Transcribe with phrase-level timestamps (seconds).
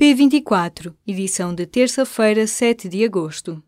[0.00, 3.62] P24, edição de terça-feira, 7 de agosto.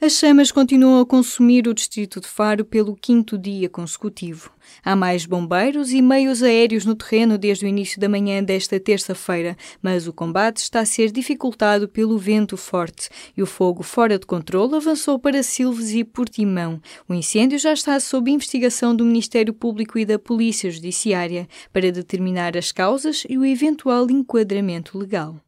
[0.00, 4.50] As chamas continuam a consumir o distrito de Faro pelo quinto dia consecutivo.
[4.84, 9.56] Há mais bombeiros e meios aéreos no terreno desde o início da manhã desta terça-feira,
[9.80, 14.26] mas o combate está a ser dificultado pelo vento forte e o fogo fora de
[14.26, 16.82] controle avançou para Silves e Portimão.
[17.08, 22.56] O incêndio já está sob investigação do Ministério Público e da Polícia Judiciária para determinar
[22.56, 25.43] as causas e o eventual enquadramento legal.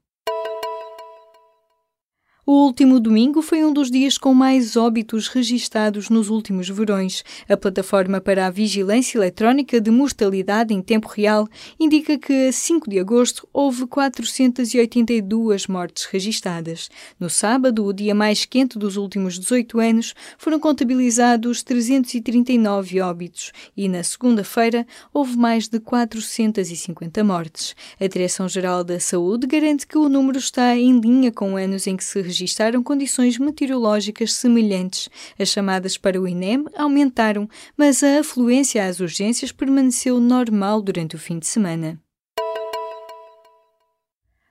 [2.49, 7.25] O último domingo foi um dos dias com mais óbitos registados nos últimos verões.
[7.49, 12.89] A plataforma para a vigilância eletrónica de mortalidade em tempo real indica que a 5
[12.89, 16.89] de agosto houve 482 mortes registadas.
[17.19, 23.89] No sábado, o dia mais quente dos últimos 18 anos, foram contabilizados 339 óbitos e
[23.89, 27.75] na segunda-feira houve mais de 450 mortes.
[27.99, 32.05] A Direção-Geral da Saúde garante que o número está em linha com anos em que
[32.05, 35.09] se registaram condições meteorológicas semelhantes.
[35.39, 41.19] As chamadas para o INEM aumentaram, mas a afluência às urgências permaneceu normal durante o
[41.19, 42.06] fim de semana.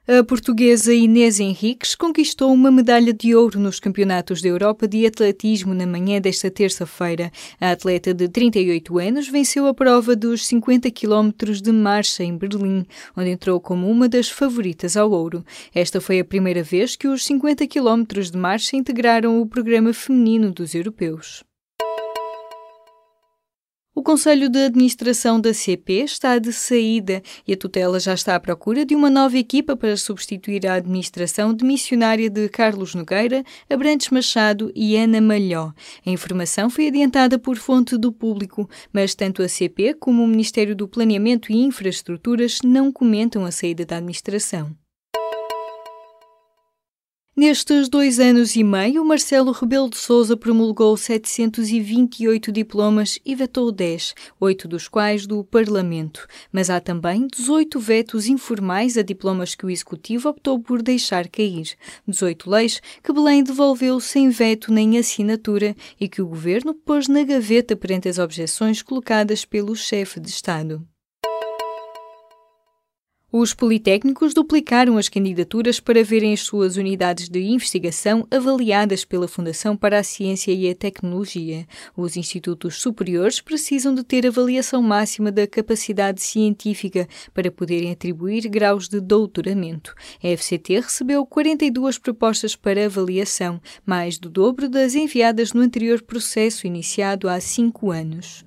[0.07, 5.73] A portuguesa Inês Henriques conquistou uma medalha de ouro nos Campeonatos da Europa de Atletismo
[5.73, 7.31] na manhã desta terça-feira.
[7.59, 12.85] A atleta de 38 anos venceu a prova dos 50 km de marcha em Berlim,
[13.17, 15.43] onde entrou como uma das favoritas ao ouro.
[15.73, 20.51] Esta foi a primeira vez que os 50 km de marcha integraram o programa feminino
[20.51, 21.43] dos europeus.
[23.97, 28.39] O Conselho de Administração da CP está de saída e a tutela já está à
[28.41, 34.09] procura de uma nova equipa para substituir a administração de missionária de Carlos Nogueira, Abrantes
[34.09, 35.71] Machado e Ana Malhó.
[36.05, 40.75] A informação foi adiantada por fonte do público, mas tanto a CP como o Ministério
[40.75, 44.75] do Planeamento e Infraestruturas não comentam a saída da administração.
[47.37, 54.15] Nestes dois anos e meio, Marcelo Rebelo de Sousa promulgou 728 diplomas e vetou 10,
[54.39, 56.25] oito dos quais do Parlamento.
[56.49, 61.75] Mas há também 18 vetos informais a diplomas que o Executivo optou por deixar cair.
[62.07, 67.21] 18 leis que Belém devolveu sem veto nem assinatura e que o Governo pôs na
[67.25, 70.87] gaveta perante as objeções colocadas pelo chefe de Estado.
[73.37, 79.75] Os politécnicos duplicaram as candidaturas para verem as suas unidades de investigação avaliadas pela Fundação
[79.75, 81.67] para a Ciência e a Tecnologia.
[81.97, 88.87] Os institutos superiores precisam de ter avaliação máxima da capacidade científica para poderem atribuir graus
[88.87, 89.93] de doutoramento.
[90.23, 96.65] A FCT recebeu 42 propostas para avaliação, mais do dobro das enviadas no anterior processo
[96.65, 98.44] iniciado há cinco anos.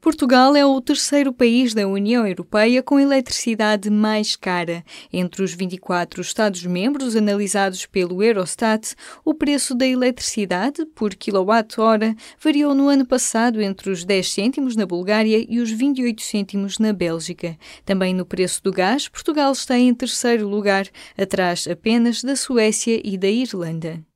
[0.00, 4.84] Portugal é o terceiro país da União Europeia com eletricidade mais cara.
[5.12, 8.94] Entre os 24 Estados-membros analisados pelo Eurostat,
[9.24, 14.86] o preço da eletricidade por quilowatt-hora variou no ano passado entre os 10 cêntimos na
[14.86, 17.58] Bulgária e os 28 cêntimos na Bélgica.
[17.84, 20.86] Também no preço do gás, Portugal está em terceiro lugar,
[21.18, 24.07] atrás apenas da Suécia e da Irlanda.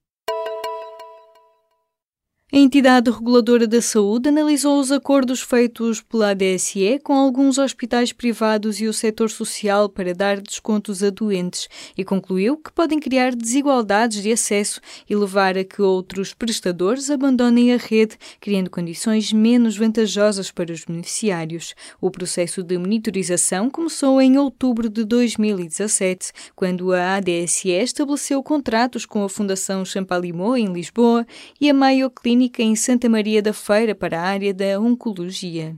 [2.55, 8.79] A entidade reguladora da saúde analisou os acordos feitos pela ADSE com alguns hospitais privados
[8.79, 14.23] e o setor social para dar descontos a doentes e concluiu que podem criar desigualdades
[14.23, 20.51] de acesso e levar a que outros prestadores abandonem a rede, criando condições menos vantajosas
[20.51, 21.75] para os beneficiários.
[22.03, 29.25] O processo de monitorização começou em outubro de 2017, quando a ADSE estabeleceu contratos com
[29.25, 31.27] a Fundação Champalimau em Lisboa
[31.59, 35.77] e a Mayo Clinic clínica em Santa Maria da Feira para a área da Oncologia.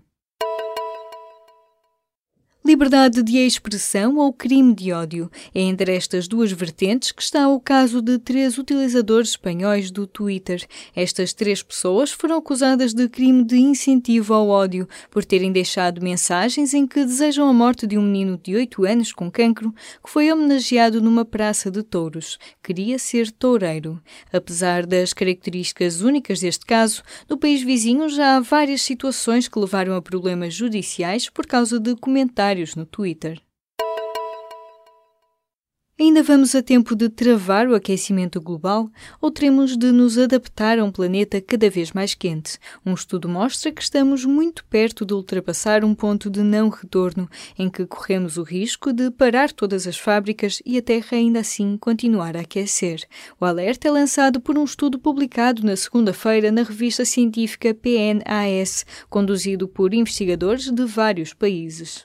[2.67, 5.31] Liberdade de expressão ou crime de ódio.
[5.55, 10.67] É entre estas duas vertentes que está o caso de três utilizadores espanhóis do Twitter.
[10.97, 16.73] Estas três pessoas foram acusadas de crime de incentivo ao ódio por terem deixado mensagens
[16.73, 19.71] em que desejam a morte de um menino de 8 anos com cancro
[20.03, 22.39] que foi homenageado numa praça de touros.
[22.63, 24.01] Queria ser toureiro.
[24.33, 29.95] Apesar das características únicas deste caso, no país vizinho já há várias situações que levaram
[29.95, 33.41] a problemas judiciais por causa de comentários comentários no Twitter.
[35.97, 38.91] Ainda vamos a tempo de travar o aquecimento global
[39.21, 42.59] ou teremos de nos adaptar a um planeta cada vez mais quente?
[42.85, 47.71] Um estudo mostra que estamos muito perto de ultrapassar um ponto de não retorno, em
[47.71, 52.37] que corremos o risco de parar todas as fábricas e a Terra ainda assim continuar
[52.37, 53.07] a aquecer.
[53.41, 59.69] O alerta é lançado por um estudo publicado na segunda-feira na revista científica PNAS, conduzido
[59.69, 62.05] por investigadores de vários países.